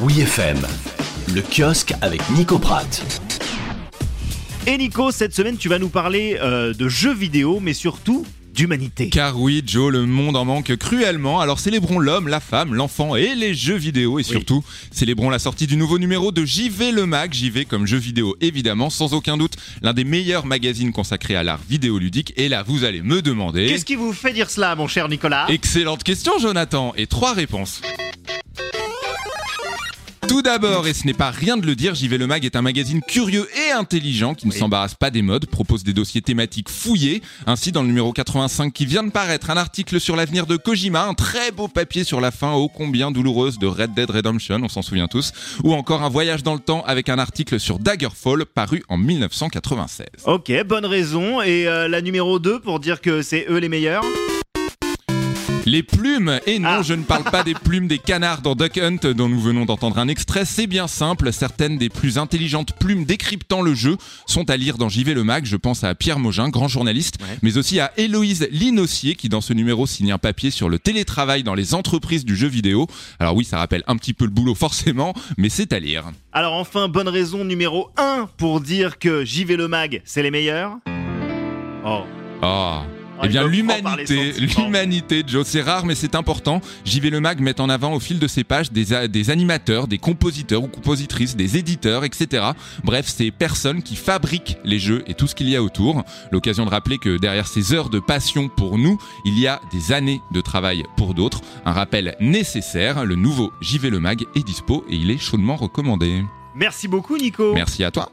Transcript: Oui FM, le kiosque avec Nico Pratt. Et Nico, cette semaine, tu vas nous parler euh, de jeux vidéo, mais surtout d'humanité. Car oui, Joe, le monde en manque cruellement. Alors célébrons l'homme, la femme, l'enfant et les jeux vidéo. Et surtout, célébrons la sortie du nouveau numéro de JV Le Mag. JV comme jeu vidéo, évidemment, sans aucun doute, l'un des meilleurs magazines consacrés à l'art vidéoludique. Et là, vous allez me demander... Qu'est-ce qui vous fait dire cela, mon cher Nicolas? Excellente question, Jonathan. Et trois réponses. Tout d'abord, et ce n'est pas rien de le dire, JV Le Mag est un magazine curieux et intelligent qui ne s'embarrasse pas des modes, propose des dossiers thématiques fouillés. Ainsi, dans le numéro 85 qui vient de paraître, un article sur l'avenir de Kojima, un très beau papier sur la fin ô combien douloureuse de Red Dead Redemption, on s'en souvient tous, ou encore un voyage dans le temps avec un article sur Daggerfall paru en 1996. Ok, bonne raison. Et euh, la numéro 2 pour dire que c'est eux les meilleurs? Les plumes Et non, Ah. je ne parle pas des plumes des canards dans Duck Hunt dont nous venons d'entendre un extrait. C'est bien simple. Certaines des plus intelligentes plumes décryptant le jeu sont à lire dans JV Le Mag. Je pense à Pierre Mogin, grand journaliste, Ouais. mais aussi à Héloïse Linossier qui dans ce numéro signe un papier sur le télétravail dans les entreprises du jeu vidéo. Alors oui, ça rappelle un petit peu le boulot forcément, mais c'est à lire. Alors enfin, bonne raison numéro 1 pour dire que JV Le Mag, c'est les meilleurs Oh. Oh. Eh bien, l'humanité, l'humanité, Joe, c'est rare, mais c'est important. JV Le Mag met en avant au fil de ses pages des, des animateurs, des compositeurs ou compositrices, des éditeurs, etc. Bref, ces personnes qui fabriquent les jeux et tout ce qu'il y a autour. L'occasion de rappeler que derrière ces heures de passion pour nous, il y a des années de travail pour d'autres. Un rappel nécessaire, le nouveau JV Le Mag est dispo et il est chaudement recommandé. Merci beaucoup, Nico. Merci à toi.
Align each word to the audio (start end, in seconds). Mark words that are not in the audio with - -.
Oui 0.00 0.20
FM, 0.20 0.58
le 1.32 1.40
kiosque 1.40 1.94
avec 2.00 2.20
Nico 2.30 2.58
Pratt. 2.58 3.22
Et 4.66 4.76
Nico, 4.76 5.12
cette 5.12 5.32
semaine, 5.32 5.56
tu 5.56 5.68
vas 5.68 5.78
nous 5.78 5.88
parler 5.88 6.36
euh, 6.40 6.74
de 6.74 6.88
jeux 6.88 7.14
vidéo, 7.14 7.60
mais 7.60 7.74
surtout 7.74 8.26
d'humanité. 8.52 9.08
Car 9.08 9.38
oui, 9.40 9.62
Joe, 9.64 9.92
le 9.92 10.04
monde 10.04 10.34
en 10.34 10.44
manque 10.44 10.74
cruellement. 10.76 11.40
Alors 11.40 11.60
célébrons 11.60 12.00
l'homme, 12.00 12.26
la 12.26 12.40
femme, 12.40 12.74
l'enfant 12.74 13.14
et 13.14 13.36
les 13.36 13.54
jeux 13.54 13.76
vidéo. 13.76 14.18
Et 14.18 14.24
surtout, 14.24 14.64
célébrons 14.90 15.30
la 15.30 15.38
sortie 15.38 15.68
du 15.68 15.76
nouveau 15.76 16.00
numéro 16.00 16.32
de 16.32 16.44
JV 16.44 16.90
Le 16.90 17.06
Mag. 17.06 17.32
JV 17.32 17.64
comme 17.64 17.86
jeu 17.86 17.98
vidéo, 17.98 18.36
évidemment, 18.40 18.90
sans 18.90 19.14
aucun 19.14 19.36
doute, 19.36 19.54
l'un 19.80 19.92
des 19.92 20.04
meilleurs 20.04 20.44
magazines 20.44 20.90
consacrés 20.90 21.36
à 21.36 21.44
l'art 21.44 21.60
vidéoludique. 21.68 22.32
Et 22.36 22.48
là, 22.48 22.64
vous 22.66 22.82
allez 22.82 23.00
me 23.00 23.22
demander... 23.22 23.68
Qu'est-ce 23.68 23.84
qui 23.84 23.94
vous 23.94 24.12
fait 24.12 24.32
dire 24.32 24.50
cela, 24.50 24.74
mon 24.74 24.88
cher 24.88 25.08
Nicolas? 25.08 25.46
Excellente 25.48 26.02
question, 26.02 26.32
Jonathan. 26.40 26.94
Et 26.96 27.06
trois 27.06 27.32
réponses. 27.32 27.80
Tout 30.28 30.40
d'abord, 30.40 30.86
et 30.86 30.94
ce 30.94 31.06
n'est 31.06 31.12
pas 31.12 31.30
rien 31.30 31.56
de 31.56 31.66
le 31.66 31.76
dire, 31.76 31.94
JV 31.94 32.16
Le 32.16 32.26
Mag 32.26 32.44
est 32.44 32.56
un 32.56 32.62
magazine 32.62 33.00
curieux 33.06 33.46
et 33.68 33.72
intelligent 33.72 34.34
qui 34.34 34.46
ne 34.46 34.52
s'embarrasse 34.52 34.94
pas 34.94 35.10
des 35.10 35.22
modes, 35.22 35.46
propose 35.46 35.84
des 35.84 35.92
dossiers 35.92 36.22
thématiques 36.22 36.70
fouillés. 36.70 37.22
Ainsi, 37.46 37.72
dans 37.72 37.82
le 37.82 37.88
numéro 37.88 38.12
85 38.12 38.72
qui 38.72 38.86
vient 38.86 39.02
de 39.02 39.10
paraître, 39.10 39.50
un 39.50 39.56
article 39.56 40.00
sur 40.00 40.16
l'avenir 40.16 40.46
de 40.46 40.56
Kojima, 40.56 41.04
un 41.04 41.14
très 41.14 41.50
beau 41.50 41.68
papier 41.68 42.04
sur 42.04 42.20
la 42.20 42.30
fin 42.30 42.54
ô 42.54 42.68
combien 42.68 43.10
douloureuse 43.10 43.58
de 43.58 43.66
Red 43.66 43.94
Dead 43.94 44.10
Redemption, 44.10 44.60
on 44.62 44.68
s'en 44.68 44.82
souvient 44.82 45.08
tous, 45.08 45.32
ou 45.62 45.74
encore 45.74 46.02
un 46.02 46.08
voyage 46.08 46.42
dans 46.42 46.54
le 46.54 46.60
temps 46.60 46.82
avec 46.86 47.08
un 47.08 47.18
article 47.18 47.60
sur 47.60 47.78
Daggerfall 47.78 48.46
paru 48.46 48.82
en 48.88 48.96
1996. 48.96 50.06
Ok, 50.26 50.52
bonne 50.66 50.86
raison. 50.86 51.42
Et 51.42 51.68
euh, 51.68 51.86
la 51.88 52.00
numéro 52.00 52.38
2 52.38 52.60
pour 52.60 52.80
dire 52.80 53.00
que 53.00 53.22
c'est 53.22 53.46
eux 53.50 53.58
les 53.58 53.68
meilleurs? 53.68 54.04
Les 55.74 55.82
plumes 55.82 56.38
Et 56.46 56.60
non, 56.60 56.68
Ah. 56.78 56.82
je 56.82 56.94
ne 56.94 57.02
parle 57.02 57.24
pas 57.24 57.42
des 57.42 57.54
plumes 57.54 57.88
des 57.88 57.98
canards 57.98 58.42
dans 58.42 58.54
Duck 58.54 58.78
Hunt 58.78 59.12
dont 59.12 59.28
nous 59.28 59.40
venons 59.40 59.64
d'entendre 59.64 59.98
un 59.98 60.06
extrait. 60.06 60.44
C'est 60.44 60.68
bien 60.68 60.86
simple. 60.86 61.32
Certaines 61.32 61.78
des 61.78 61.88
plus 61.88 62.16
intelligentes 62.16 62.72
plumes 62.78 63.04
décryptant 63.04 63.60
le 63.60 63.74
jeu 63.74 63.96
sont 64.26 64.48
à 64.50 64.56
lire 64.56 64.78
dans 64.78 64.88
JV 64.88 65.14
Le 65.14 65.24
Mag. 65.24 65.44
Je 65.46 65.56
pense 65.56 65.82
à 65.82 65.96
Pierre 65.96 66.20
Mogin, 66.20 66.48
grand 66.48 66.68
journaliste, 66.68 67.16
Ouais. 67.20 67.38
mais 67.42 67.56
aussi 67.58 67.80
à 67.80 67.90
Héloïse 67.96 68.46
Linossier 68.52 69.16
qui 69.16 69.28
dans 69.28 69.40
ce 69.40 69.52
numéro 69.52 69.84
signe 69.88 70.12
un 70.12 70.18
papier 70.18 70.52
sur 70.52 70.68
le 70.68 70.78
télétravail 70.78 71.42
dans 71.42 71.54
les 71.56 71.74
entreprises 71.74 72.24
du 72.24 72.36
jeu 72.36 72.46
vidéo. 72.46 72.86
Alors 73.18 73.34
oui, 73.34 73.44
ça 73.44 73.58
rappelle 73.58 73.82
un 73.88 73.96
petit 73.96 74.12
peu 74.14 74.26
le 74.26 74.30
boulot 74.30 74.54
forcément, 74.66 75.12
mais 75.38 75.48
c'est 75.48 75.72
à 75.72 75.80
lire. 75.80 76.04
Alors 76.32 76.52
enfin, 76.54 76.86
bonne 76.86 77.08
raison 77.08 77.44
numéro 77.44 77.90
1 77.96 78.28
pour 78.36 78.60
dire 78.60 79.00
que 79.00 79.24
JV 79.24 79.56
Le 79.56 79.66
Mag, 79.66 80.02
c'est 80.04 80.22
les 80.22 80.30
meilleurs 80.30 80.76
Oh. 81.84 82.04
Oh. 82.44 82.78
Eh 83.22 83.28
bien, 83.28 83.46
l'humanité, 83.46 84.32
l'humanité, 84.32 85.22
Joe, 85.26 85.46
c'est 85.46 85.62
rare, 85.62 85.86
mais 85.86 85.94
c'est 85.94 86.14
important. 86.14 86.60
JV 86.84 87.10
Le 87.10 87.20
Mag 87.20 87.40
met 87.40 87.60
en 87.60 87.68
avant 87.68 87.92
au 87.92 88.00
fil 88.00 88.18
de 88.18 88.26
ses 88.26 88.44
pages 88.44 88.72
des, 88.72 89.08
des 89.08 89.30
animateurs, 89.30 89.86
des 89.86 89.98
compositeurs 89.98 90.62
ou 90.62 90.68
compositrices, 90.68 91.36
des 91.36 91.56
éditeurs, 91.56 92.04
etc. 92.04 92.44
Bref, 92.82 93.06
ces 93.06 93.30
personnes 93.30 93.82
qui 93.82 93.96
fabriquent 93.96 94.58
les 94.64 94.78
jeux 94.78 95.04
et 95.06 95.14
tout 95.14 95.26
ce 95.26 95.34
qu'il 95.34 95.48
y 95.48 95.56
a 95.56 95.62
autour. 95.62 96.02
L'occasion 96.32 96.64
de 96.64 96.70
rappeler 96.70 96.98
que 96.98 97.16
derrière 97.16 97.46
ces 97.46 97.72
heures 97.72 97.90
de 97.90 98.00
passion 98.00 98.48
pour 98.48 98.78
nous, 98.78 98.98
il 99.24 99.38
y 99.38 99.46
a 99.46 99.60
des 99.72 99.92
années 99.92 100.20
de 100.32 100.40
travail 100.40 100.82
pour 100.96 101.14
d'autres. 101.14 101.40
Un 101.64 101.72
rappel 101.72 102.16
nécessaire, 102.20 103.04
le 103.04 103.14
nouveau 103.14 103.52
JV 103.60 103.90
Le 103.90 104.00
Mag 104.00 104.24
est 104.34 104.44
dispo 104.44 104.84
et 104.88 104.96
il 104.96 105.10
est 105.10 105.18
chaudement 105.18 105.56
recommandé. 105.56 106.22
Merci 106.54 106.88
beaucoup, 106.88 107.16
Nico. 107.16 107.52
Merci 107.54 107.84
à 107.84 107.90
toi. 107.90 108.10